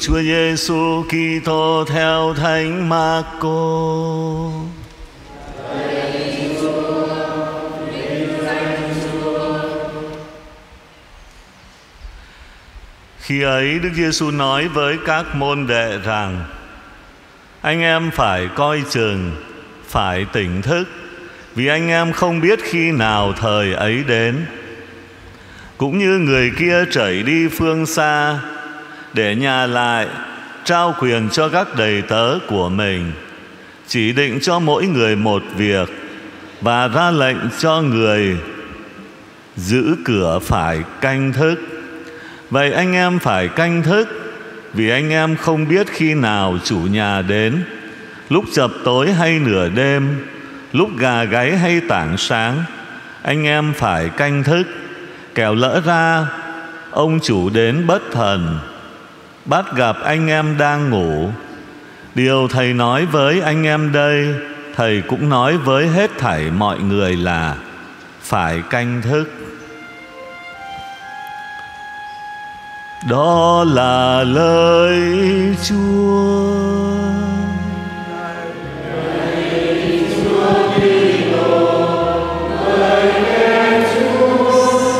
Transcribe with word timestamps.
Chúa 0.00 0.22
Giêsu 0.22 1.04
Kitô 1.08 1.84
theo 1.88 2.34
Thánh 2.34 2.88
Marco. 2.88 4.50
Khi 13.18 13.42
ấy 13.42 13.78
Đức 13.78 13.90
Giêsu 13.94 14.30
nói 14.30 14.68
với 14.68 14.96
các 15.06 15.34
môn 15.34 15.66
đệ 15.66 15.98
rằng: 16.04 16.44
Anh 17.60 17.80
em 17.80 18.10
phải 18.10 18.48
coi 18.54 18.82
chừng, 18.90 19.32
phải 19.88 20.26
tỉnh 20.32 20.62
thức, 20.62 20.84
vì 21.54 21.66
anh 21.66 21.88
em 21.88 22.12
không 22.12 22.40
biết 22.40 22.58
khi 22.62 22.90
nào 22.90 23.32
thời 23.32 23.74
ấy 23.74 24.04
đến. 24.04 24.46
Cũng 25.76 25.98
như 25.98 26.18
người 26.18 26.52
kia 26.58 26.84
chảy 26.90 27.22
đi 27.22 27.48
phương 27.48 27.86
xa 27.86 28.38
để 29.12 29.34
nhà 29.34 29.66
lại, 29.66 30.06
trao 30.64 30.94
quyền 31.00 31.28
cho 31.28 31.48
các 31.48 31.76
đầy 31.76 32.02
tớ 32.02 32.38
của 32.48 32.68
mình. 32.68 33.12
Chỉ 33.86 34.12
định 34.12 34.38
cho 34.42 34.58
mỗi 34.58 34.86
người 34.86 35.16
một 35.16 35.42
việc 35.56 35.88
và 36.60 36.88
ra 36.88 37.10
lệnh 37.10 37.36
cho 37.58 37.82
người 37.82 38.36
giữ 39.56 39.96
cửa 40.04 40.38
phải 40.42 40.78
canh 41.00 41.32
thức. 41.32 41.58
Vậy 42.50 42.72
anh 42.72 42.92
em 42.92 43.18
phải 43.18 43.48
canh 43.48 43.82
thức, 43.82 44.08
vì 44.72 44.90
anh 44.90 45.10
em 45.10 45.36
không 45.36 45.68
biết 45.68 45.86
khi 45.90 46.14
nào 46.14 46.58
chủ 46.64 46.78
nhà 46.78 47.22
đến. 47.22 47.64
Lúc 48.28 48.44
chập 48.52 48.70
tối 48.84 49.12
hay 49.12 49.38
nửa 49.38 49.68
đêm, 49.68 50.26
lúc 50.72 50.98
gà 50.98 51.24
gáy 51.24 51.56
hay 51.56 51.80
tảng 51.80 52.16
sáng, 52.18 52.62
anh 53.22 53.44
em 53.44 53.72
phải 53.76 54.08
canh 54.08 54.44
thức. 54.44 54.64
Kẻo 55.34 55.54
lỡ 55.54 55.82
ra, 55.84 56.26
ông 56.90 57.18
chủ 57.22 57.50
đến 57.50 57.86
bất 57.86 58.02
thần 58.12 58.58
bắt 59.48 59.64
gặp 59.76 59.96
anh 60.04 60.28
em 60.28 60.58
đang 60.58 60.90
ngủ. 60.90 61.30
Điều 62.14 62.48
thầy 62.48 62.72
nói 62.72 63.06
với 63.06 63.40
anh 63.40 63.64
em 63.64 63.92
đây, 63.92 64.34
thầy 64.74 65.02
cũng 65.08 65.28
nói 65.28 65.56
với 65.56 65.88
hết 65.88 66.10
thảy 66.18 66.50
mọi 66.50 66.78
người 66.78 67.16
là 67.16 67.56
phải 68.20 68.62
canh 68.70 69.02
thức. 69.02 69.30
Đó 73.10 73.64
là 73.68 74.24
lời 74.24 75.00
chúa. 75.64 76.98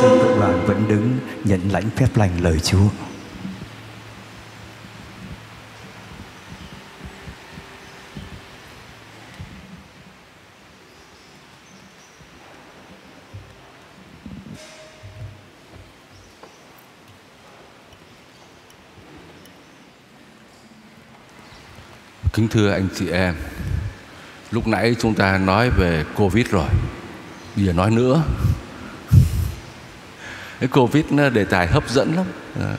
Xin 0.01 0.19
cộng 0.21 0.39
đoàn 0.39 0.63
vẫn 0.67 0.83
đứng, 0.87 1.17
nhận 1.43 1.59
lãnh 1.71 1.89
phép 1.95 2.07
lành 2.15 2.31
lời 2.41 2.59
Chúa. 2.59 3.08
Kính 22.49 22.61
thưa 22.61 22.71
anh 22.71 22.87
chị 22.95 23.09
em, 23.09 23.35
lúc 24.51 24.67
nãy 24.67 24.95
chúng 24.99 25.13
ta 25.13 25.37
nói 25.37 25.69
về 25.69 26.05
Covid 26.15 26.47
rồi, 26.49 26.67
bây 27.55 27.65
giờ 27.65 27.73
nói 27.73 27.91
nữa. 27.91 28.23
Cái 30.59 30.69
Covid 30.69 31.05
nó 31.09 31.29
đề 31.29 31.45
tài 31.45 31.67
hấp 31.67 31.89
dẫn 31.89 32.15
lắm, 32.15 32.25
à, 32.61 32.75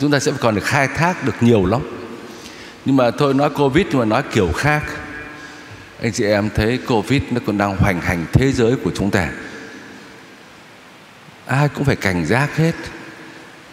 chúng 0.00 0.10
ta 0.10 0.20
sẽ 0.20 0.32
còn 0.40 0.54
được 0.54 0.64
khai 0.64 0.88
thác 0.88 1.24
được 1.24 1.34
nhiều 1.40 1.66
lắm. 1.66 1.80
Nhưng 2.84 2.96
mà 2.96 3.10
thôi 3.10 3.34
nói 3.34 3.50
Covid 3.50 3.86
nhưng 3.90 3.98
mà 3.98 4.04
nói 4.04 4.22
kiểu 4.32 4.52
khác. 4.52 4.82
Anh 6.02 6.12
chị 6.12 6.24
em 6.24 6.50
thấy 6.54 6.78
Covid 6.78 7.22
nó 7.30 7.40
còn 7.46 7.58
đang 7.58 7.76
hoành 7.76 8.00
hành 8.00 8.26
thế 8.32 8.52
giới 8.52 8.76
của 8.84 8.90
chúng 8.94 9.10
ta. 9.10 9.28
Ai 11.46 11.68
cũng 11.68 11.84
phải 11.84 11.96
cảnh 11.96 12.26
giác 12.26 12.56
hết. 12.56 12.74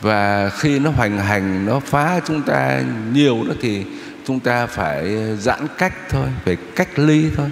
Và 0.02 0.50
khi 0.50 0.80
nó 0.80 0.90
hoành 0.90 1.18
hành, 1.18 1.66
nó 1.66 1.80
phá 1.80 2.20
chúng 2.28 2.42
ta 2.42 2.81
nhiều 3.14 3.44
đó 3.48 3.54
thì 3.62 3.86
chúng 4.30 4.40
ta 4.40 4.66
phải 4.66 5.16
ờ, 5.16 5.36
giãn 5.36 5.68
cách 5.78 5.94
thôi 6.10 6.28
phải 6.46 6.58
cách 6.76 7.00
ly 7.00 7.30
thôi. 7.38 7.52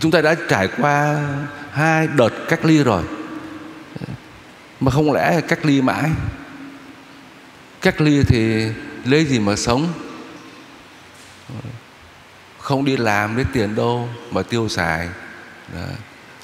Chúng 0.00 0.10
ta 0.10 0.20
đã 0.20 0.34
trải 0.48 0.68
qua 0.78 1.26
hai 1.70 2.06
đợt 2.06 2.30
cách 2.48 2.64
ly 2.64 2.82
rồi 2.82 3.02
mà 4.80 4.90
không 4.90 5.12
lẽ 5.12 5.40
cách 5.48 5.66
ly 5.66 5.82
mãi? 5.82 6.10
Cách 7.80 8.00
ly 8.00 8.22
thì 8.22 8.68
lấy 9.04 9.24
gì 9.24 9.38
mà 9.38 9.56
sống? 9.56 9.92
Không 12.58 12.84
đi 12.84 12.96
làm 12.96 13.36
lấy 13.36 13.44
tiền 13.52 13.74
đâu 13.74 14.08
mà 14.30 14.42
tiêu 14.42 14.68
xài. 14.68 15.08
Đó. 15.74 15.80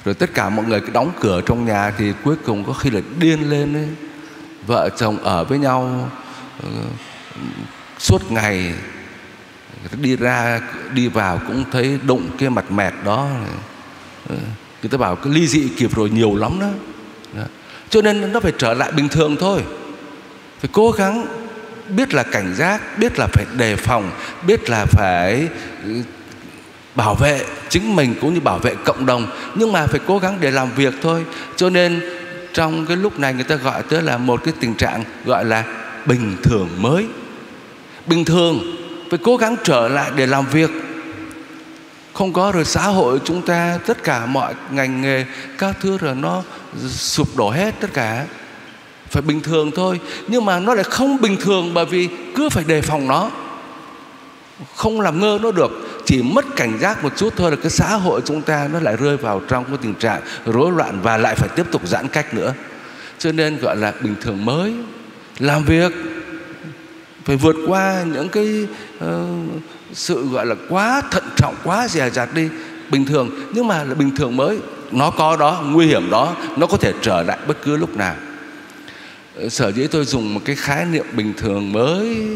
rồi 0.05 0.13
tất 0.13 0.33
cả 0.33 0.49
mọi 0.49 0.65
người 0.65 0.81
đóng 0.93 1.11
cửa 1.19 1.41
trong 1.45 1.65
nhà 1.65 1.93
thì 1.97 2.13
cuối 2.23 2.35
cùng 2.45 2.63
có 2.63 2.73
khi 2.73 2.89
là 2.89 3.01
điên 3.19 3.49
lên 3.49 3.73
ấy, 3.73 3.87
vợ 4.67 4.89
chồng 4.97 5.17
ở 5.17 5.43
với 5.43 5.57
nhau 5.57 6.09
ờ, 6.63 6.69
suốt 7.99 8.31
ngày 8.31 8.73
đi 9.91 10.15
ra, 10.15 10.61
đi 10.93 11.07
vào 11.07 11.41
cũng 11.47 11.63
thấy 11.71 11.99
đụng 12.03 12.29
cái 12.37 12.49
mặt 12.49 12.71
mẹt 12.71 12.93
đó. 13.03 13.29
Ừ, 14.29 14.35
người 14.81 14.89
ta 14.89 14.97
bảo 14.97 15.15
cái 15.15 15.33
ly 15.33 15.47
dị 15.47 15.69
kịp 15.77 15.95
rồi 15.95 16.09
nhiều 16.09 16.35
lắm 16.35 16.59
đó. 16.59 16.69
đó. 17.33 17.43
Cho 17.89 18.01
nên 18.01 18.33
nó 18.33 18.39
phải 18.39 18.53
trở 18.57 18.73
lại 18.73 18.91
bình 18.91 19.09
thường 19.09 19.35
thôi. 19.39 19.61
Phải 20.59 20.69
cố 20.73 20.91
gắng 20.91 21.25
biết 21.89 22.13
là 22.13 22.23
cảnh 22.23 22.55
giác, 22.55 22.97
biết 22.97 23.19
là 23.19 23.27
phải 23.33 23.45
đề 23.57 23.75
phòng, 23.75 24.11
biết 24.47 24.69
là 24.69 24.85
phải 24.85 25.47
ừ, 25.83 25.91
bảo 26.95 27.15
vệ 27.15 27.45
chính 27.69 27.95
mình 27.95 28.15
cũng 28.21 28.33
như 28.33 28.39
bảo 28.39 28.59
vệ 28.59 28.75
cộng 28.85 29.05
đồng. 29.05 29.27
Nhưng 29.55 29.71
mà 29.71 29.87
phải 29.87 29.99
cố 30.07 30.19
gắng 30.19 30.37
để 30.39 30.51
làm 30.51 30.71
việc 30.75 30.93
thôi. 31.01 31.25
Cho 31.55 31.69
nên 31.69 32.01
trong 32.53 32.85
cái 32.85 32.97
lúc 32.97 33.19
này 33.19 33.33
người 33.33 33.43
ta 33.43 33.55
gọi 33.55 33.83
tới 33.83 34.01
là 34.01 34.17
một 34.17 34.43
cái 34.43 34.53
tình 34.59 34.75
trạng 34.75 35.03
gọi 35.25 35.45
là 35.45 35.63
bình 36.05 36.37
thường 36.43 36.69
mới 36.77 37.05
bình 38.07 38.25
thường, 38.25 38.75
phải 39.09 39.19
cố 39.23 39.37
gắng 39.37 39.55
trở 39.63 39.87
lại 39.87 40.11
để 40.15 40.25
làm 40.25 40.45
việc. 40.45 40.69
Không 42.13 42.33
có 42.33 42.51
rồi 42.51 42.65
xã 42.65 42.81
hội 42.87 43.19
chúng 43.25 43.41
ta, 43.41 43.79
tất 43.85 44.03
cả 44.03 44.25
mọi 44.25 44.53
ngành 44.71 45.01
nghề, 45.01 45.25
các 45.57 45.75
thứ 45.81 45.97
rồi 45.97 46.15
nó 46.15 46.43
sụp 46.87 47.37
đổ 47.37 47.49
hết 47.49 47.75
tất 47.79 47.93
cả. 47.93 48.25
Phải 49.09 49.21
bình 49.21 49.41
thường 49.41 49.71
thôi, 49.75 49.99
nhưng 50.27 50.45
mà 50.45 50.59
nó 50.59 50.73
lại 50.73 50.83
không 50.83 51.21
bình 51.21 51.37
thường 51.41 51.73
bởi 51.73 51.85
vì 51.85 52.09
cứ 52.35 52.49
phải 52.49 52.63
đề 52.63 52.81
phòng 52.81 53.07
nó. 53.07 53.31
Không 54.75 55.01
làm 55.01 55.19
ngơ 55.19 55.39
nó 55.41 55.51
được, 55.51 55.71
chỉ 56.05 56.21
mất 56.21 56.45
cảnh 56.55 56.77
giác 56.79 57.03
một 57.03 57.17
chút 57.17 57.33
thôi 57.37 57.51
là 57.51 57.57
cái 57.61 57.71
xã 57.71 57.95
hội 57.95 58.21
chúng 58.25 58.41
ta 58.41 58.69
nó 58.73 58.79
lại 58.79 58.95
rơi 58.97 59.17
vào 59.17 59.41
trong 59.47 59.65
cái 59.65 59.77
tình 59.81 59.93
trạng 59.93 60.21
rối 60.45 60.71
loạn 60.71 60.99
và 61.03 61.17
lại 61.17 61.35
phải 61.35 61.49
tiếp 61.55 61.65
tục 61.71 61.81
giãn 61.87 62.07
cách 62.07 62.33
nữa. 62.33 62.53
Cho 63.19 63.31
nên 63.31 63.57
gọi 63.57 63.75
là 63.77 63.93
bình 64.01 64.15
thường 64.21 64.45
mới, 64.45 64.73
làm 65.39 65.63
việc 65.63 65.91
phải 67.25 67.35
vượt 67.35 67.55
qua 67.67 68.03
những 68.13 68.29
cái 68.29 68.67
uh, 68.97 69.09
sự 69.93 70.27
gọi 70.27 70.45
là 70.45 70.55
quá 70.69 71.01
thận 71.11 71.23
trọng 71.35 71.55
quá 71.63 71.87
dè 71.87 72.09
dặt 72.09 72.33
đi. 72.33 72.49
Bình 72.89 73.05
thường 73.05 73.29
nhưng 73.53 73.67
mà 73.67 73.83
là 73.83 73.93
bình 73.93 74.15
thường 74.15 74.37
mới 74.37 74.59
nó 74.91 75.11
có 75.11 75.37
đó 75.37 75.63
nguy 75.65 75.85
hiểm 75.85 76.09
đó 76.09 76.35
nó 76.57 76.67
có 76.67 76.77
thể 76.77 76.93
trở 77.01 77.23
lại 77.23 77.37
bất 77.47 77.57
cứ 77.63 77.77
lúc 77.77 77.97
nào. 77.97 78.15
Ờ, 79.35 79.49
sở 79.49 79.71
dĩ 79.71 79.87
tôi 79.87 80.05
dùng 80.05 80.33
một 80.33 80.41
cái 80.45 80.55
khái 80.55 80.85
niệm 80.85 81.05
bình 81.13 81.33
thường 81.37 81.71
mới 81.71 82.27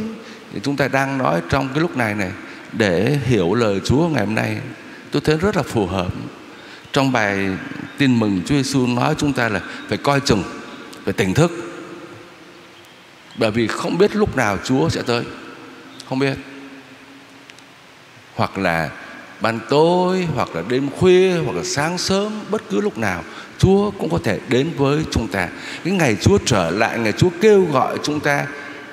thì 0.54 0.60
chúng 0.64 0.76
ta 0.76 0.88
đang 0.88 1.18
nói 1.18 1.42
trong 1.50 1.70
cái 1.74 1.82
lúc 1.82 1.98
này 1.98 2.16
này 2.16 2.32
để 2.74 3.20
hiểu 3.26 3.54
lời 3.54 3.82
Chúa 3.86 4.08
ngày 4.08 4.26
hôm 4.26 4.36
nay 4.36 4.58
tôi 5.12 5.22
thấy 5.26 5.38
rất 5.38 5.58
là 5.58 5.64
phù 5.64 5.86
hợp. 5.86 6.08
Trong 6.94 7.12
bài 7.12 7.48
tin 7.98 8.20
mừng 8.20 8.42
Chúa 8.46 8.56
Giêsu 8.56 8.88
nói 8.88 9.16
chúng 9.18 9.34
ta 9.34 9.50
là 9.50 9.62
phải 9.90 9.98
coi 9.98 10.20
chừng 10.20 10.44
phải 11.04 11.14
tỉnh 11.14 11.34
thức 11.34 11.69
bởi 13.40 13.52
vì 13.52 13.68
không 13.68 13.98
biết 13.98 14.16
lúc 14.16 14.38
nào 14.38 14.58
Chúa 14.64 14.90
sẽ 14.90 15.02
tới. 15.02 15.24
Không 16.10 16.20
biết. 16.20 16.38
Hoặc 18.36 18.58
là 18.58 18.90
ban 19.42 19.60
tối, 19.70 20.28
hoặc 20.36 20.56
là 20.56 20.64
đêm 20.70 20.90
khuya, 20.90 21.34
hoặc 21.46 21.56
là 21.56 21.64
sáng 21.64 21.98
sớm, 21.98 22.40
bất 22.50 22.62
cứ 22.70 22.82
lúc 22.82 22.98
nào, 22.98 23.24
Chúa 23.58 23.92
cũng 23.92 24.10
có 24.10 24.20
thể 24.24 24.40
đến 24.48 24.72
với 24.78 25.04
chúng 25.12 25.28
ta. 25.28 25.48
Cái 25.84 25.94
ngày 25.94 26.18
Chúa 26.22 26.38
trở 26.46 26.70
lại, 26.70 27.00
ngày 27.00 27.12
Chúa 27.12 27.30
kêu 27.42 27.68
gọi 27.72 27.98
chúng 28.04 28.20
ta, 28.20 28.48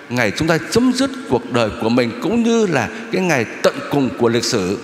ngày 0.08 0.32
chúng 0.37 0.48
ta 0.48 0.58
chấm 0.70 0.93
dứt 0.93 1.10
cuộc 1.31 1.52
đời 1.52 1.70
của 1.81 1.88
mình, 1.88 2.10
cũng 2.22 2.43
như 2.43 2.66
là 2.66 2.88
cái 3.12 3.22
ngày 3.22 3.46
tận 3.62 3.75
cùng 3.90 4.08
của 4.19 4.28
lịch 4.28 4.44
sử, 4.44 4.78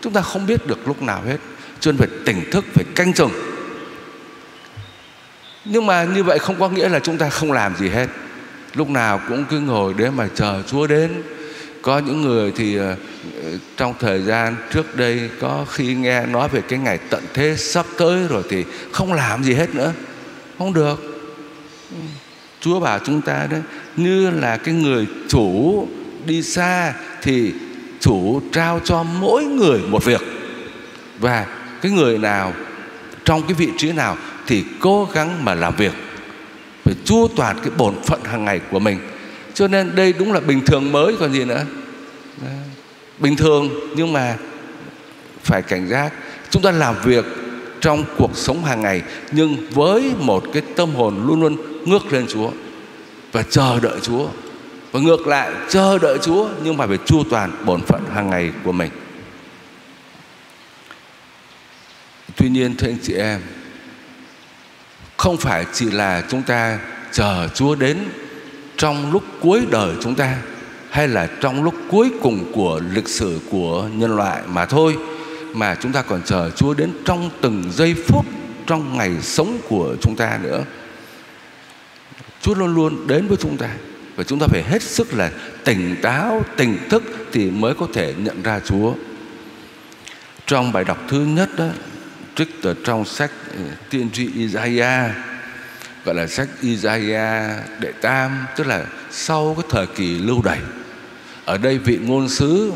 chúng 0.00 0.12
ta 0.12 0.20
không 0.20 0.46
biết 0.46 0.66
được 0.66 0.88
lúc 0.88 1.02
nào 1.02 1.22
hết. 1.26 1.36
Cho 1.80 1.92
nên 1.92 1.98
phải 1.98 2.08
tỉnh 2.26 2.50
thức, 2.50 2.64
phải 2.74 2.84
canh 2.94 3.12
chừng. 3.12 3.30
Nhưng 5.64 5.86
mà 5.86 6.04
như 6.04 6.24
vậy 6.24 6.38
không 6.38 6.58
có 6.58 6.68
nghĩa 6.68 6.88
là 6.88 6.98
chúng 6.98 7.18
ta 7.18 7.28
không 7.28 7.52
làm 7.52 7.76
gì 7.76 7.88
hết 7.88 8.06
lúc 8.74 8.90
nào 8.90 9.20
cũng 9.28 9.44
cứ 9.50 9.60
ngồi 9.60 9.94
để 9.96 10.10
mà 10.10 10.28
chờ 10.34 10.62
Chúa 10.66 10.86
đến. 10.86 11.22
Có 11.82 11.98
những 11.98 12.22
người 12.22 12.52
thì 12.56 12.76
ờ, 12.76 12.96
trong 13.76 13.94
thời 14.00 14.22
gian 14.22 14.56
trước 14.72 14.96
đây 14.96 15.30
có 15.40 15.66
khi 15.70 15.94
nghe 15.94 16.26
nói 16.26 16.48
về 16.48 16.60
cái 16.68 16.78
ngày 16.78 16.98
tận 17.10 17.22
thế 17.34 17.56
sắp 17.56 17.86
tới 17.98 18.26
rồi 18.28 18.42
thì 18.50 18.64
không 18.92 19.12
làm 19.12 19.44
gì 19.44 19.54
hết 19.54 19.74
nữa. 19.74 19.92
Không 20.58 20.72
được. 20.72 21.22
Chúa 22.60 22.80
bảo 22.80 22.98
chúng 22.98 23.20
ta 23.20 23.46
đấy 23.50 23.60
như 23.96 24.30
là 24.30 24.56
cái 24.56 24.74
người 24.74 25.06
chủ 25.28 25.88
đi 26.26 26.42
xa 26.42 26.94
thì 27.22 27.52
chủ 28.00 28.42
trao 28.52 28.80
cho 28.84 29.02
mỗi 29.02 29.44
người 29.44 29.80
một 29.88 30.04
việc. 30.04 30.22
Và 31.18 31.46
cái 31.82 31.92
người 31.92 32.18
nào, 32.18 32.52
trong 33.24 33.42
cái 33.42 33.54
vị 33.54 33.68
trí 33.76 33.92
nào 33.92 34.16
thì 34.46 34.64
cố 34.80 35.08
gắng 35.14 35.44
mà 35.44 35.54
làm 35.54 35.76
việc 35.76 35.92
phải 36.84 36.94
chu 37.04 37.28
toàn 37.36 37.56
cái 37.62 37.70
bổn 37.76 37.94
phận 38.02 38.24
hàng 38.24 38.44
ngày 38.44 38.60
của 38.70 38.78
mình. 38.78 38.98
Cho 39.54 39.68
nên 39.68 39.94
đây 39.94 40.12
đúng 40.12 40.32
là 40.32 40.40
bình 40.40 40.60
thường 40.66 40.92
mới 40.92 41.16
còn 41.20 41.32
gì 41.32 41.44
nữa. 41.44 41.64
Bình 43.18 43.36
thường 43.36 43.70
nhưng 43.96 44.12
mà 44.12 44.36
phải 45.42 45.62
cảnh 45.62 45.88
giác. 45.88 46.12
Chúng 46.50 46.62
ta 46.62 46.70
làm 46.70 46.94
việc 47.04 47.24
trong 47.80 48.04
cuộc 48.16 48.36
sống 48.36 48.64
hàng 48.64 48.80
ngày 48.80 49.02
nhưng 49.32 49.70
với 49.70 50.12
một 50.18 50.44
cái 50.52 50.62
tâm 50.76 50.94
hồn 50.94 51.26
luôn 51.26 51.40
luôn 51.40 51.56
ngước 51.84 52.12
lên 52.12 52.26
Chúa 52.28 52.50
và 53.32 53.42
chờ 53.42 53.80
đợi 53.80 54.00
Chúa. 54.02 54.28
Và 54.92 55.00
ngược 55.00 55.26
lại, 55.26 55.50
chờ 55.68 55.98
đợi 55.98 56.18
Chúa 56.22 56.48
nhưng 56.64 56.76
mà 56.76 56.86
phải 56.86 56.98
chu 57.06 57.24
toàn 57.30 57.50
bổn 57.64 57.80
phận 57.80 58.04
hàng 58.14 58.30
ngày 58.30 58.50
của 58.64 58.72
mình. 58.72 58.90
Tuy 62.36 62.48
nhiên, 62.48 62.74
thưa 62.76 62.88
anh 62.88 62.98
chị 63.02 63.14
em 63.14 63.40
không 65.22 65.36
phải 65.36 65.66
chỉ 65.72 65.90
là 65.90 66.22
chúng 66.28 66.42
ta 66.42 66.78
chờ 67.12 67.48
Chúa 67.54 67.74
đến 67.74 67.98
trong 68.76 69.12
lúc 69.12 69.22
cuối 69.40 69.66
đời 69.70 69.96
chúng 70.00 70.14
ta 70.14 70.36
hay 70.90 71.08
là 71.08 71.28
trong 71.40 71.64
lúc 71.64 71.74
cuối 71.90 72.10
cùng 72.22 72.52
của 72.52 72.80
lịch 72.92 73.08
sử 73.08 73.40
của 73.50 73.88
nhân 73.94 74.16
loại 74.16 74.42
mà 74.46 74.66
thôi 74.66 74.96
mà 75.52 75.74
chúng 75.74 75.92
ta 75.92 76.02
còn 76.02 76.22
chờ 76.24 76.50
Chúa 76.50 76.74
đến 76.74 76.90
trong 77.04 77.30
từng 77.40 77.64
giây 77.72 77.94
phút 77.94 78.26
trong 78.66 78.96
ngày 78.98 79.10
sống 79.20 79.58
của 79.68 79.96
chúng 80.00 80.16
ta 80.16 80.38
nữa. 80.42 80.64
Chúa 82.42 82.54
luôn 82.54 82.74
luôn 82.74 83.06
đến 83.06 83.26
với 83.28 83.36
chúng 83.40 83.56
ta 83.56 83.68
và 84.16 84.24
chúng 84.24 84.38
ta 84.38 84.46
phải 84.46 84.62
hết 84.62 84.82
sức 84.82 85.14
là 85.14 85.30
tỉnh 85.64 85.96
táo, 86.02 86.42
tỉnh 86.56 86.78
thức 86.90 87.02
thì 87.32 87.50
mới 87.50 87.74
có 87.74 87.86
thể 87.94 88.14
nhận 88.18 88.42
ra 88.42 88.60
Chúa. 88.64 88.92
Trong 90.46 90.72
bài 90.72 90.84
đọc 90.84 90.98
thứ 91.08 91.18
nhất 91.20 91.48
đó, 91.56 91.68
trích 92.36 92.62
từ 92.62 92.74
trong 92.84 93.04
sách 93.04 93.30
ừ, 93.52 93.60
tiên 93.90 94.10
tri 94.12 94.28
Isaiah, 94.34 95.10
gọi 96.04 96.14
là 96.14 96.26
sách 96.26 96.48
Isaiah 96.60 97.80
đệ 97.80 97.92
tam, 97.92 98.46
tức 98.56 98.66
là 98.66 98.86
sau 99.10 99.56
cái 99.58 99.66
thời 99.70 99.86
kỳ 99.86 100.18
lưu 100.18 100.42
đày. 100.42 100.58
Ở 101.44 101.58
đây 101.58 101.78
vị 101.78 101.98
ngôn 102.02 102.28
sứ 102.28 102.72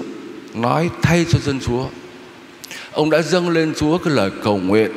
nói 0.55 0.91
thay 1.03 1.27
cho 1.31 1.39
dân 1.39 1.61
Chúa. 1.61 1.87
Ông 2.93 3.11
đã 3.11 3.23
dâng 3.23 3.49
lên 3.49 3.75
Chúa 3.77 3.99
cái 3.99 4.15
lời 4.15 4.31
cầu 4.45 4.59
nguyện. 4.59 4.91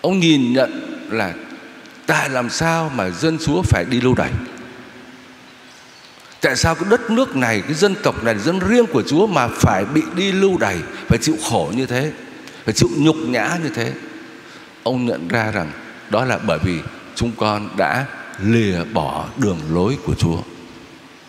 Ông 0.00 0.18
nhìn 0.18 0.52
nhận 0.52 0.98
là 1.10 1.34
tại 2.06 2.30
làm 2.30 2.50
sao 2.50 2.92
mà 2.94 3.10
dân 3.10 3.38
Chúa 3.38 3.62
phải 3.62 3.84
đi 3.90 4.00
lưu 4.00 4.14
đày? 4.14 4.30
Tại 6.40 6.56
sao 6.56 6.74
cái 6.74 6.84
đất 6.90 7.10
nước 7.10 7.36
này, 7.36 7.62
cái 7.62 7.74
dân 7.74 7.94
tộc 8.02 8.24
này 8.24 8.38
dân 8.38 8.58
riêng 8.58 8.86
của 8.86 9.02
Chúa 9.02 9.26
mà 9.26 9.48
phải 9.48 9.84
bị 9.84 10.02
đi 10.14 10.32
lưu 10.32 10.58
đày, 10.58 10.76
phải 11.08 11.18
chịu 11.18 11.36
khổ 11.50 11.72
như 11.76 11.86
thế? 11.86 12.12
Phải 12.64 12.74
chịu 12.74 12.88
nhục 12.96 13.16
nhã 13.16 13.58
như 13.62 13.70
thế. 13.74 13.92
Ông 14.82 15.06
nhận 15.06 15.28
ra 15.28 15.50
rằng 15.50 15.72
đó 16.10 16.24
là 16.24 16.38
bởi 16.38 16.58
vì 16.58 16.78
chúng 17.14 17.32
con 17.36 17.68
đã 17.76 18.06
lìa 18.44 18.84
bỏ 18.92 19.26
đường 19.36 19.58
lối 19.70 19.96
của 20.04 20.14
Chúa. 20.14 20.38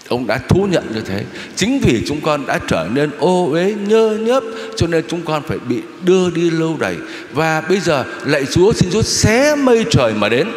Ông 0.07 0.27
đã 0.27 0.37
thú 0.37 0.67
nhận 0.71 0.87
như 0.93 1.01
thế. 1.01 1.25
Chính 1.55 1.79
vì 1.79 2.03
chúng 2.07 2.21
con 2.21 2.45
đã 2.45 2.59
trở 2.67 2.89
nên 2.93 3.09
ô 3.19 3.49
uế, 3.51 3.73
nhơ 3.73 4.17
nhớp, 4.21 4.43
cho 4.75 4.87
nên 4.87 5.03
chúng 5.07 5.21
con 5.21 5.43
phải 5.47 5.59
bị 5.59 5.81
đưa 6.03 6.29
đi 6.29 6.49
lâu 6.49 6.77
đầy 6.79 6.97
và 7.33 7.61
bây 7.61 7.79
giờ 7.79 8.05
lạy 8.25 8.45
chúa, 8.45 8.73
xin 8.73 8.89
chúa 8.91 9.01
xé 9.01 9.55
mây 9.55 9.85
trời 9.91 10.13
mà 10.13 10.29
đến. 10.29 10.47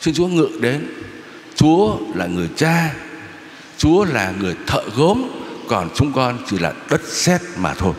Xin 0.00 0.14
chúa 0.14 0.26
ngự 0.26 0.48
đến. 0.60 0.86
Chúa 1.54 1.96
là 2.14 2.26
người 2.26 2.48
cha, 2.56 2.94
chúa 3.78 4.04
là 4.04 4.32
người 4.40 4.54
thợ 4.66 4.82
gốm, 4.96 5.22
còn 5.68 5.88
chúng 5.94 6.12
con 6.12 6.38
chỉ 6.50 6.58
là 6.58 6.72
đất 6.90 7.00
sét 7.08 7.40
mà 7.56 7.74
thôi 7.74 7.94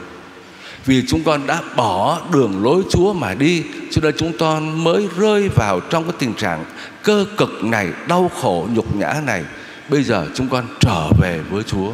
vì 0.86 1.04
chúng 1.08 1.24
con 1.24 1.48
đã 1.48 1.62
bỏ 1.76 2.22
đường 2.34 2.64
lối 2.64 2.84
Chúa 2.90 3.14
mà 3.14 3.34
đi, 3.34 3.64
cho 3.92 4.02
nên 4.02 4.16
chúng 4.18 4.38
con 4.40 4.84
mới 4.84 5.08
rơi 5.18 5.50
vào 5.50 5.80
trong 5.80 6.04
cái 6.04 6.14
tình 6.20 6.34
trạng 6.34 6.66
cơ 7.04 7.26
cực 7.38 7.64
này, 7.64 7.88
đau 8.08 8.32
khổ, 8.42 8.68
nhục 8.72 8.96
nhã 8.96 9.14
này. 9.26 9.44
Bây 9.90 10.04
giờ 10.04 10.28
chúng 10.36 10.50
con 10.50 10.66
trở 10.80 11.10
về 11.22 11.40
với 11.50 11.64
Chúa. 11.64 11.92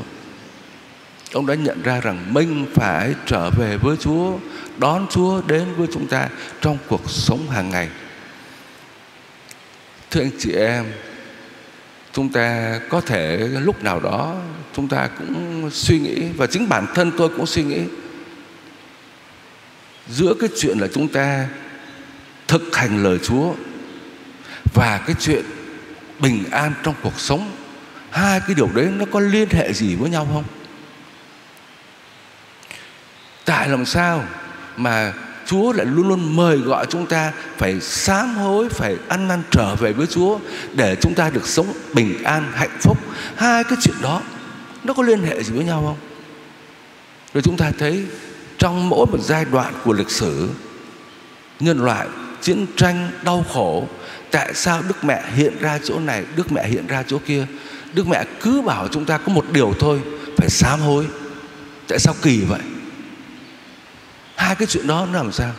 Ông 1.33 1.45
đã 1.45 1.55
nhận 1.55 1.81
ra 1.81 1.99
rằng 1.99 2.33
mình 2.33 2.65
phải 2.75 3.13
trở 3.25 3.49
về 3.49 3.77
với 3.77 3.97
Chúa, 3.97 4.33
đón 4.77 5.07
Chúa 5.09 5.41
đến 5.47 5.65
với 5.77 5.87
chúng 5.93 6.07
ta 6.07 6.29
trong 6.61 6.77
cuộc 6.87 7.09
sống 7.09 7.49
hàng 7.49 7.69
ngày. 7.69 7.89
Thưa 10.11 10.21
anh 10.21 10.31
chị 10.39 10.51
em, 10.51 10.85
chúng 12.13 12.29
ta 12.29 12.79
có 12.89 13.01
thể 13.01 13.37
lúc 13.37 13.83
nào 13.83 13.99
đó 13.99 14.35
chúng 14.75 14.87
ta 14.87 15.07
cũng 15.07 15.69
suy 15.71 15.99
nghĩ 15.99 16.23
và 16.37 16.47
chính 16.47 16.69
bản 16.69 16.85
thân 16.95 17.11
tôi 17.17 17.29
cũng 17.29 17.45
suy 17.45 17.63
nghĩ 17.63 17.79
giữa 20.09 20.33
cái 20.39 20.49
chuyện 20.57 20.77
là 20.79 20.87
chúng 20.93 21.07
ta 21.07 21.47
thực 22.47 22.75
hành 22.75 23.03
lời 23.03 23.19
Chúa 23.23 23.53
và 24.73 24.97
cái 25.07 25.15
chuyện 25.19 25.45
bình 26.19 26.43
an 26.51 26.73
trong 26.83 26.95
cuộc 27.03 27.19
sống 27.19 27.51
hai 28.09 28.39
cái 28.39 28.55
điều 28.55 28.69
đấy 28.73 28.89
nó 28.97 29.05
có 29.11 29.19
liên 29.19 29.49
hệ 29.49 29.73
gì 29.73 29.95
với 29.95 30.09
nhau 30.09 30.27
không 30.33 30.43
tại 33.45 33.69
làm 33.69 33.85
sao 33.85 34.23
mà 34.77 35.13
Chúa 35.45 35.71
lại 35.71 35.85
luôn 35.85 36.07
luôn 36.07 36.35
mời 36.35 36.57
gọi 36.57 36.85
chúng 36.89 37.05
ta 37.05 37.31
phải 37.57 37.79
sám 37.81 38.35
hối, 38.35 38.69
phải 38.69 38.95
ăn 39.07 39.27
năn 39.27 39.41
trở 39.51 39.75
về 39.75 39.93
với 39.93 40.07
Chúa 40.07 40.39
để 40.73 40.95
chúng 41.01 41.13
ta 41.15 41.29
được 41.29 41.47
sống 41.47 41.73
bình 41.93 42.23
an, 42.23 42.51
hạnh 42.55 42.77
phúc. 42.81 42.97
Hai 43.35 43.63
cái 43.63 43.77
chuyện 43.81 43.95
đó 44.01 44.21
nó 44.83 44.93
có 44.93 45.03
liên 45.03 45.23
hệ 45.23 45.43
gì 45.43 45.53
với 45.53 45.65
nhau 45.65 45.83
không? 45.85 45.97
Rồi 47.33 47.41
chúng 47.41 47.57
ta 47.57 47.71
thấy 47.79 48.05
trong 48.59 48.89
mỗi 48.89 49.05
một 49.05 49.19
giai 49.21 49.45
đoạn 49.45 49.73
của 49.83 49.93
lịch 49.93 50.09
sử 50.09 50.49
nhân 51.59 51.79
loại 51.79 52.07
chiến 52.41 52.65
tranh 52.75 53.11
đau 53.23 53.45
khổ 53.53 53.87
tại 54.31 54.53
sao 54.53 54.81
Đức 54.87 55.03
Mẹ 55.03 55.23
hiện 55.35 55.57
ra 55.59 55.79
chỗ 55.83 55.99
này, 55.99 56.25
Đức 56.35 56.51
Mẹ 56.51 56.67
hiện 56.67 56.87
ra 56.87 57.03
chỗ 57.07 57.17
kia? 57.25 57.45
Đức 57.93 58.07
mẹ 58.07 58.25
cứ 58.41 58.61
bảo 58.61 58.87
chúng 58.87 59.05
ta 59.05 59.17
có 59.17 59.33
một 59.33 59.45
điều 59.51 59.73
thôi 59.79 60.01
Phải 60.37 60.49
sám 60.49 60.79
hối. 60.79 61.07
Tại 61.87 61.99
sao 61.99 62.15
kỳ 62.21 62.41
vậy? 62.41 62.59
Hai 64.35 64.55
cái 64.55 64.67
chuyện 64.67 64.87
đó 64.87 65.07
nó 65.11 65.17
làm 65.17 65.31
sao? 65.31 65.51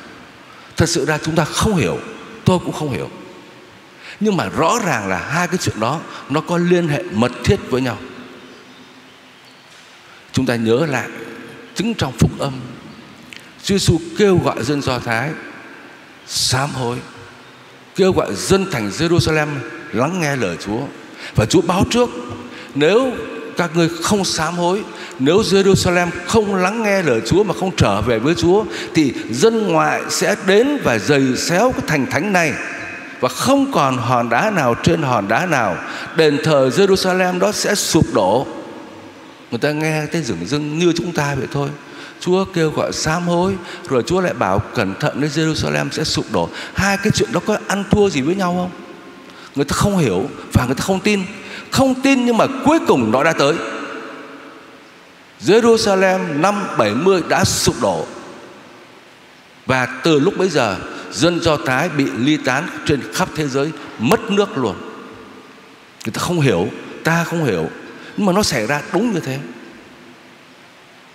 Thật 0.77 0.89
sự 0.89 1.05
ra 1.05 1.19
chúng 1.19 1.35
ta 1.37 1.45
không 1.45 1.77
hiểu 1.77 1.99
Tôi 2.45 2.59
cũng 2.59 2.73
không 2.73 2.93
hiểu. 2.93 3.11
Nhưng 4.21 4.37
mà 4.37 4.49
rõ 4.49 4.79
ràng 4.87 5.09
là 5.09 5.19
hai 5.19 5.49
cái 5.49 5.59
chuyện 5.59 5.81
đó 5.81 6.01
Nó 6.31 6.41
có 6.41 6.59
liên 6.59 6.89
hệ 6.89 7.03
mật 7.13 7.33
thiết 7.45 7.57
với 7.71 7.83
nhau. 7.83 7.99
Chúng 10.33 10.47
ta 10.47 10.57
nhớ 10.57 10.87
lại 10.87 11.09
Chứng 11.75 11.95
trong 11.95 12.13
phúc 12.19 12.31
âm 12.39 12.53
Chúa 13.65 13.75
Giêsu 13.75 14.01
kêu 14.19 14.41
gọi 14.45 14.65
dân 14.65 14.83
Do 14.83 14.99
Thái 14.99 15.31
sám 16.27 16.71
hối, 16.71 16.97
kêu 17.97 18.13
gọi 18.13 18.35
dân 18.35 18.67
thành 18.73 18.91
Jerusalem 18.91 19.47
lắng 19.93 20.21
nghe 20.21 20.37
lời 20.37 20.57
Chúa. 20.67 20.81
Và 21.35 21.47
Chúa 21.47 21.61
báo 21.61 21.85
trước, 21.91 22.11
nếu 22.75 23.13
các 23.57 23.71
ngươi 23.77 23.89
không 24.03 24.25
sám 24.25 24.55
hối, 24.55 24.83
nếu 25.19 25.39
Jerusalem 25.39 26.09
không 26.27 26.55
lắng 26.55 26.83
nghe 26.83 27.03
lời 27.03 27.21
Chúa 27.27 27.45
mà 27.45 27.55
không 27.61 27.77
trở 27.77 28.01
về 28.01 28.19
với 28.19 28.35
Chúa, 28.35 28.65
thì 28.95 29.13
dân 29.31 29.67
ngoại 29.67 30.03
sẽ 30.09 30.37
đến 30.47 30.79
và 30.85 30.99
giày 30.99 31.37
xéo 31.37 31.73
cái 31.73 31.83
thành 31.87 32.07
thánh 32.07 32.33
này. 32.33 32.53
Và 33.21 33.29
không 33.29 33.73
còn 33.73 33.97
hòn 33.97 34.29
đá 34.29 34.51
nào 34.51 34.75
trên 34.83 35.03
hòn 35.03 35.29
đá 35.29 35.47
nào, 35.47 35.77
đền 36.17 36.39
thờ 36.45 36.71
Jerusalem 36.77 37.39
đó 37.39 37.53
sẽ 37.53 37.75
sụp 37.75 38.15
đổ. 38.15 38.47
Người 39.51 39.59
ta 39.59 39.73
nghe 39.73 40.07
tên 40.07 40.25
rừng 40.25 40.47
rưng 40.47 40.79
như 40.79 40.93
chúng 40.97 41.13
ta 41.13 41.35
vậy 41.35 41.47
thôi. 41.53 41.69
Chúa 42.21 42.45
kêu 42.45 42.71
gọi 42.71 42.93
sám 42.93 43.23
hối, 43.23 43.57
rồi 43.89 44.03
Chúa 44.07 44.21
lại 44.21 44.35
bảo 44.35 44.59
cẩn 44.59 44.95
thận 45.01 45.21
đến 45.21 45.31
Jerusalem 45.31 45.91
sẽ 45.91 46.05
sụp 46.05 46.25
đổ. 46.33 46.49
Hai 46.75 46.97
cái 46.97 47.13
chuyện 47.15 47.33
đó 47.33 47.41
có 47.47 47.59
ăn 47.67 47.85
thua 47.91 48.11
gì 48.11 48.21
với 48.21 48.35
nhau 48.35 48.55
không? 48.57 48.71
Người 49.55 49.65
ta 49.65 49.77
không 49.77 49.99
hiểu 49.99 50.25
và 50.53 50.67
người 50.67 50.75
ta 50.75 50.85
không 50.85 51.01
tin. 51.01 51.23
Không 51.71 51.95
tin 52.03 52.25
nhưng 52.27 52.37
mà 52.37 52.47
cuối 52.65 52.79
cùng 52.87 53.11
nó 53.11 53.25
đã 53.25 53.33
tới. 53.33 53.55
Jerusalem 55.41 56.41
năm 56.41 56.67
70 56.79 57.23
đã 57.29 57.45
sụp 57.45 57.75
đổ. 57.83 58.07
Và 59.67 59.87
từ 60.05 60.19
lúc 60.19 60.37
bấy 60.37 60.49
giờ, 60.49 60.77
dân 61.13 61.41
Do 61.41 61.57
Thái 61.57 61.89
bị 61.89 62.05
ly 62.17 62.37
tán 62.37 62.69
trên 62.87 63.01
khắp 63.15 63.29
thế 63.37 63.49
giới, 63.49 63.71
mất 63.99 64.31
nước 64.31 64.59
luôn. 64.59 64.77
Người 66.05 66.13
ta 66.13 66.21
không 66.21 66.41
hiểu, 66.41 66.69
ta 67.05 67.25
không 67.25 67.45
hiểu. 67.45 67.69
Nhưng 68.17 68.27
mà 68.27 68.33
nó 68.33 68.43
xảy 68.43 68.67
ra 68.67 68.83
đúng 68.93 69.13
như 69.13 69.21
thế. 69.21 69.39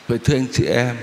Vậy 0.07 0.19
thưa 0.23 0.35
anh 0.35 0.47
chị 0.51 0.65
em, 0.65 0.95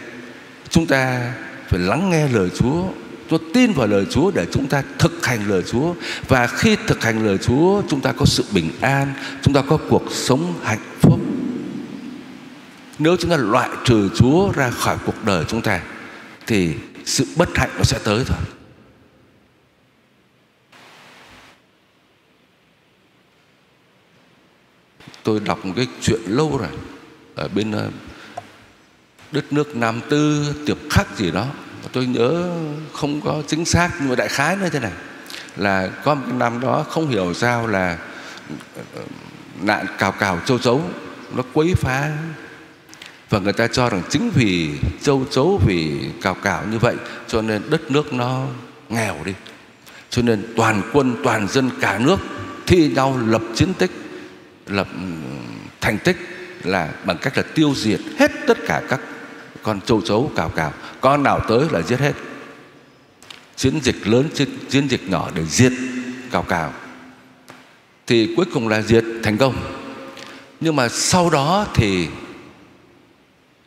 chúng 0.69 0.87
ta 0.87 1.35
phải 1.69 1.81
lắng 1.81 2.11
nghe 2.11 2.29
lời 2.29 2.51
Chúa 2.55 2.85
Chúa 3.33 3.39
tin 3.55 3.73
vào 3.73 3.87
lời 3.87 4.07
Chúa 4.11 4.31
để 4.31 4.47
chúng 4.53 4.69
ta 4.69 4.83
thực 4.99 5.27
hành 5.27 5.49
lời 5.49 5.63
Chúa 5.63 5.95
và 6.29 6.47
khi 6.47 6.77
thực 6.87 7.03
hành 7.03 7.27
lời 7.27 7.39
Chúa 7.39 7.83
chúng 7.89 8.01
ta 8.01 8.13
có 8.13 8.25
sự 8.25 8.45
bình 8.53 8.71
an, 8.81 9.15
chúng 9.43 9.55
ta 9.55 9.63
có 9.63 9.79
cuộc 9.89 10.13
sống 10.13 10.55
hạnh 10.63 10.83
phúc. 11.01 11.21
Nếu 12.99 13.17
chúng 13.17 13.31
ta 13.31 13.37
loại 13.37 13.71
trừ 13.85 14.09
Chúa 14.15 14.53
ra 14.53 14.71
khỏi 14.71 14.97
cuộc 15.07 15.25
đời 15.25 15.45
chúng 15.49 15.63
ta 15.63 15.81
thì 16.47 16.75
sự 17.05 17.27
bất 17.37 17.49
hạnh 17.55 17.71
nó 17.77 17.83
sẽ 17.83 17.99
tới 18.05 18.25
thôi. 18.27 18.39
Tôi 25.23 25.41
đọc 25.41 25.67
một 25.67 25.73
cái 25.77 25.87
chuyện 26.01 26.21
lâu 26.27 26.59
rồi 26.59 26.69
ở 27.35 27.49
bên 27.49 27.73
ờ, 27.73 27.91
đất 29.33 29.53
nước 29.53 29.77
Nam 29.77 30.01
Tư, 30.09 30.55
Tiệp 30.67 30.79
Khắc 30.91 31.17
gì 31.17 31.31
đó. 31.31 31.47
Tôi 31.93 32.07
nhớ 32.07 32.55
không 32.93 33.21
có 33.21 33.43
chính 33.47 33.65
xác, 33.65 33.91
nhưng 34.01 34.09
mà 34.09 34.15
đại 34.15 34.29
khái 34.29 34.57
như 34.57 34.69
thế 34.69 34.81
này. 34.81 34.93
Là 35.57 35.89
có 36.05 36.15
một 36.15 36.23
cái 36.29 36.39
năm 36.39 36.61
đó 36.61 36.85
không 36.89 37.09
hiểu 37.09 37.35
sao 37.35 37.67
là 37.67 37.99
ờ, 38.95 39.03
nạn 39.63 39.87
cào 39.99 40.13
cào 40.13 40.41
châu 40.47 40.59
chấu, 40.59 40.83
nó 41.35 41.43
quấy 41.53 41.75
phá. 41.75 42.13
Và 43.31 43.39
người 43.39 43.53
ta 43.53 43.67
cho 43.67 43.89
rằng 43.89 44.03
chính 44.11 44.31
vì 44.31 44.71
châu 45.03 45.25
chấu, 45.31 45.61
vì 45.67 46.11
cào 46.23 46.35
cào 46.35 46.65
như 46.71 46.79
vậy, 46.79 46.97
cho 47.29 47.43
nên 47.43 47.63
đất 47.71 47.91
nước 47.91 48.13
nó 48.13 48.47
nghèo 48.89 49.17
đi. 49.25 49.33
Cho 50.11 50.23
nên 50.23 50.47
toàn 50.57 50.83
quân, 50.93 51.17
toàn 51.25 51.49
dân 51.49 51.71
cả 51.81 51.99
nước 51.99 52.17
thi 52.67 52.89
nhau 52.95 53.21
lập 53.27 53.43
chiến 53.55 53.75
tích, 53.75 53.91
lập 54.67 54.89
thành 55.81 55.99
tích 55.99 56.17
là 56.65 56.91
bằng 57.05 57.19
cách 57.23 57.37
là 57.37 57.43
tiêu 57.55 57.75
diệt 57.77 58.01
hết 58.19 58.31
tất 58.47 58.59
cả 58.67 58.83
các 58.89 59.01
con 59.63 59.81
châu 59.81 60.01
chấu 60.01 60.33
cào 60.37 60.49
cào. 60.49 60.73
Con 61.01 61.23
nào 61.23 61.41
tới 61.49 61.67
là 61.71 61.83
giết 61.83 62.01
hết. 62.01 62.13
Chiến 63.57 63.81
dịch 63.83 64.07
lớn 64.07 64.29
chiến, 64.69 64.89
dịch 64.89 65.09
nhỏ 65.09 65.31
để 65.35 65.45
diệt 65.45 65.73
cào 66.31 66.43
cào. 66.43 66.73
Thì 68.07 68.35
cuối 68.37 68.47
cùng 68.55 68.69
là 68.69 68.83
diệt 68.83 69.05
thành 69.23 69.39
công. 69.39 69.55
Nhưng 70.61 70.77
mà 70.77 70.89
sau 70.89 71.31
đó 71.31 71.67
thì 71.75 72.09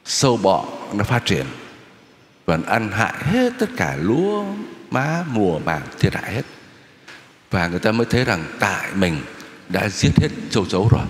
sâu 0.05 0.37
bọ 0.37 0.65
nó 0.93 1.03
phát 1.03 1.25
triển. 1.25 1.45
Và 2.45 2.59
ăn 2.67 2.91
hại 2.91 3.13
hết 3.17 3.53
tất 3.59 3.69
cả 3.77 3.97
lúa 4.01 4.45
má 4.91 5.23
mùa 5.31 5.59
màng 5.59 5.81
thiệt 5.99 6.15
hại 6.15 6.33
hết. 6.33 6.43
Và 7.51 7.67
người 7.67 7.79
ta 7.79 7.91
mới 7.91 8.05
thấy 8.09 8.25
rằng 8.25 8.43
tại 8.59 8.87
mình 8.93 9.17
đã 9.69 9.89
giết 9.89 10.11
hết 10.21 10.29
châu 10.49 10.65
chấu 10.65 10.89
rồi 10.91 11.05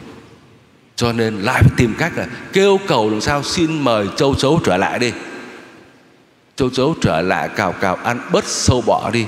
cho 0.96 1.12
nên 1.14 1.42
lại 1.42 1.64
phải 1.64 1.72
tìm 1.78 1.96
cách 1.98 2.18
là 2.18 2.28
kêu 2.54 2.80
cầu 2.88 3.10
làm 3.10 3.22
sao 3.22 3.44
xin 3.44 3.82
mời 3.82 4.08
châu 4.16 4.36
chấu 4.36 4.60
trở 4.66 4.78
lại 4.78 5.00
đi. 5.00 5.12
Châu 6.56 6.70
chấu 6.70 6.96
trở 7.02 7.22
lại 7.22 7.50
cào 7.56 7.72
cào 7.72 7.96
ăn 7.96 8.20
bớt 8.32 8.46
sâu 8.46 8.84
bọ 8.88 9.10
đi. 9.14 9.26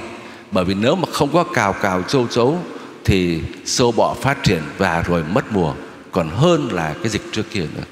Bởi 0.51 0.65
vì 0.65 0.73
nếu 0.73 0.95
mà 0.95 1.07
không 1.11 1.33
có 1.33 1.43
cào 1.43 1.73
cào 1.73 2.03
châu 2.03 2.27
chấu 2.27 2.59
thì 3.05 3.41
sâu 3.65 3.91
bọ 3.91 4.13
phát 4.13 4.43
triển 4.43 4.61
và 4.77 5.01
rồi 5.01 5.23
mất 5.23 5.51
mùa. 5.51 5.73
Còn 6.11 6.29
hơn 6.29 6.71
là 6.71 6.95
cái 7.01 7.09
dịch 7.09 7.21
trước 7.31 7.43
kia 7.51 7.65
nữa. 7.75 7.83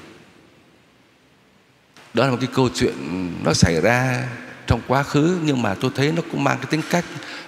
Đó 2.14 2.24
là 2.24 2.30
một 2.30 2.36
cái 2.40 2.48
câu 2.54 2.68
chuyện 2.74 2.94
nó 3.44 3.52
xảy 3.52 3.80
ra 3.80 4.28
trong 4.66 4.80
quá 4.88 5.02
khứ 5.02 5.38
nhưng 5.44 5.62
mà 5.62 5.74
tôi 5.74 5.90
thấy 5.94 6.12
nó 6.12 6.22
cũng 6.32 6.44
mang 6.44 6.56
cái 6.56 6.66
tính 6.70 6.82
cách 6.90 7.04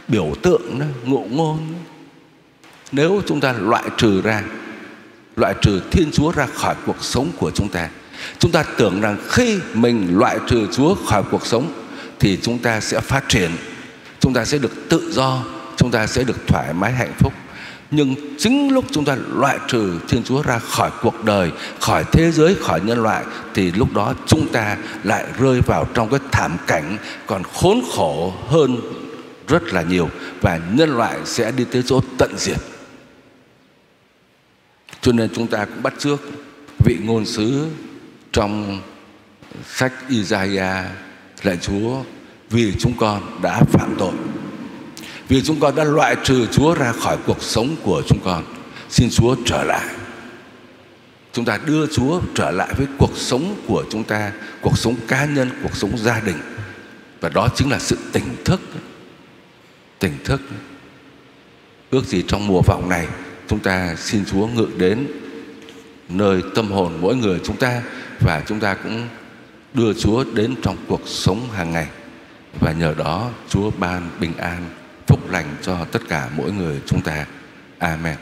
biểu 0.09 0.33
tượng 0.43 0.79
đó, 0.79 0.87
ngụ 1.05 1.27
ngôn 1.31 1.75
nếu 2.93 3.23
chúng 3.27 3.41
ta 3.41 3.53
loại 3.53 3.85
trừ 3.97 4.21
ra 4.21 4.43
loại 5.39 5.55
trừ 5.63 5.81
thiên 5.91 6.11
chúa 6.13 6.33
ra 6.33 6.47
khỏi 6.55 6.75
cuộc 6.87 7.05
sống 7.05 7.31
của 7.39 7.51
chúng 7.51 7.69
ta 7.69 7.89
chúng 8.39 8.53
ta 8.53 8.63
tưởng 8.63 9.01
rằng 9.01 9.17
khi 9.29 9.59
mình 9.75 10.19
loại 10.19 10.39
trừ 10.49 10.67
chúa 10.73 10.95
khỏi 10.95 11.23
cuộc 11.31 11.47
sống 11.47 11.73
thì 12.19 12.39
chúng 12.43 12.59
ta 12.59 12.81
sẽ 12.81 13.01
phát 13.01 13.29
triển 13.29 13.51
chúng 14.21 14.35
ta 14.35 14.45
sẽ 14.45 14.59
được 14.59 14.89
tự 14.89 15.13
do 15.13 15.45
chúng 15.77 15.91
ta 15.91 16.07
sẽ 16.07 16.25
được 16.25 16.47
thoải 16.47 16.73
mái 16.73 16.93
hạnh 16.93 17.13
phúc 17.19 17.33
nhưng 17.91 18.15
chính 18.39 18.73
lúc 18.73 18.85
chúng 18.91 19.05
ta 19.05 19.17
loại 19.35 19.59
trừ 19.69 19.99
Thiên 20.09 20.23
Chúa 20.23 20.43
ra 20.43 20.59
khỏi 20.59 20.91
cuộc 21.03 21.25
đời, 21.25 21.51
khỏi 21.81 22.05
thế 22.13 22.31
giới, 22.31 22.55
khỏi 22.55 22.81
nhân 22.81 23.03
loại 23.03 23.25
thì 23.55 23.73
lúc 23.73 23.95
đó 23.95 24.15
chúng 24.27 24.49
ta 24.49 24.77
lại 25.05 25.25
rơi 25.39 25.61
vào 25.61 25.85
trong 25.95 26.11
cái 26.11 26.21
thảm 26.33 26.57
cảnh 26.67 26.97
còn 27.27 27.43
khốn 27.55 27.81
khổ 27.95 28.35
hơn 28.49 28.81
rất 29.49 29.73
là 29.73 29.83
nhiều 29.83 30.09
và 30.41 30.61
nhân 30.73 30.97
loại 30.97 31.19
sẽ 31.25 31.53
đi 31.53 31.65
tới 31.65 31.83
chỗ 31.87 32.01
tận 32.19 32.35
diệt. 32.37 32.59
Cho 35.03 35.13
nên 35.13 35.31
chúng 35.35 35.47
ta 35.47 35.65
cũng 35.65 35.83
bắt 35.83 35.95
trước 35.99 36.21
vị 36.85 36.97
ngôn 37.03 37.25
sứ 37.25 37.67
trong 38.33 38.81
sách 39.67 39.93
Isaiah 40.09 40.85
lạy 41.43 41.57
Chúa 41.57 42.03
vì 42.51 42.75
chúng 42.79 42.93
con 42.99 43.43
đã 43.43 43.63
phạm 43.73 43.95
tội. 43.99 44.15
Vì 45.29 45.43
chúng 45.43 45.61
con 45.61 45.77
đã 45.77 45.85
loại 45.85 46.17
trừ 46.25 46.47
Chúa 46.47 46.75
ra 46.75 46.93
khỏi 46.93 47.17
cuộc 47.27 47.43
sống 47.43 47.77
của 47.83 48.03
chúng 48.07 48.19
con 48.25 48.45
Xin 48.91 49.11
Chúa 49.11 49.37
trở 49.47 49.65
lại. 49.65 49.87
Chúng 51.33 51.45
ta 51.45 51.59
đưa 51.67 51.87
Chúa 51.87 52.21
trở 52.35 52.51
lại 52.51 52.75
với 52.77 52.87
cuộc 52.99 53.17
sống 53.17 53.57
của 53.67 53.85
chúng 53.91 54.05
ta 54.05 54.33
Cuộc 54.61 54.79
sống 54.79 54.95
cá 55.09 55.25
nhân, 55.25 55.51
cuộc 55.63 55.77
sống 55.77 55.99
gia 55.99 56.21
đình. 56.21 56.37
Và 57.21 57.29
đó 57.29 57.49
chính 57.55 57.71
là 57.71 57.79
sự 57.79 57.99
tỉnh 58.13 58.37
thức. 58.45 58.61
Tỉnh 59.99 60.13
thức. 60.25 60.41
Ước 61.91 62.07
gì 62.07 62.25
trong 62.29 62.47
mùa 62.47 62.61
vọng 62.67 62.89
này 62.89 63.07
Chúng 63.49 63.59
ta 63.59 63.95
xin 63.97 64.25
Chúa 64.25 64.47
ngự 64.47 64.69
đến 64.77 65.07
Nơi 66.09 66.43
tâm 66.55 66.71
hồn 66.71 66.99
mỗi 67.01 67.17
người 67.17 67.41
chúng 67.45 67.57
ta 67.57 67.83
Và 68.21 68.43
chúng 68.47 68.61
ta 68.61 68.75
cũng 68.75 69.09
đưa 69.75 69.93
Chúa 69.93 70.25
đến 70.35 70.55
trong 70.63 70.77
cuộc 70.89 71.03
sống 71.05 71.51
hàng 71.53 71.73
ngày 71.73 71.87
Và 72.61 72.73
nhờ 72.73 72.95
đó, 72.99 73.31
Chúa 73.49 73.71
ban 73.79 74.11
bình 74.21 74.37
an, 74.37 74.65
phúc 75.07 75.31
lành 75.31 75.57
cho 75.63 75.85
tất 75.85 76.03
cả 76.09 76.29
mỗi 76.37 76.53
người 76.53 76.81
chúng 76.87 77.01
ta. 77.01 77.27
Amen. 77.79 78.17